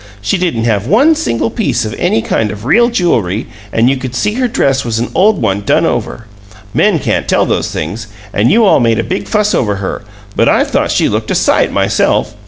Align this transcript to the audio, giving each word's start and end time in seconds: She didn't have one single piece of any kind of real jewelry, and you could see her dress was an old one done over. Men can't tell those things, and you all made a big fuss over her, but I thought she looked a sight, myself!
She 0.19 0.39
didn't 0.39 0.63
have 0.63 0.87
one 0.87 1.13
single 1.13 1.51
piece 1.51 1.85
of 1.85 1.93
any 1.99 2.23
kind 2.23 2.49
of 2.49 2.65
real 2.65 2.89
jewelry, 2.89 3.45
and 3.71 3.87
you 3.87 3.97
could 3.97 4.15
see 4.15 4.33
her 4.33 4.47
dress 4.47 4.83
was 4.83 4.97
an 4.97 5.11
old 5.13 5.39
one 5.39 5.61
done 5.61 5.85
over. 5.85 6.25
Men 6.73 6.97
can't 6.97 7.27
tell 7.27 7.45
those 7.45 7.69
things, 7.69 8.07
and 8.33 8.49
you 8.49 8.65
all 8.65 8.79
made 8.79 8.97
a 8.97 9.03
big 9.03 9.27
fuss 9.27 9.53
over 9.53 9.75
her, 9.75 10.01
but 10.35 10.49
I 10.49 10.63
thought 10.63 10.89
she 10.89 11.07
looked 11.07 11.29
a 11.29 11.35
sight, 11.35 11.71
myself! 11.71 12.33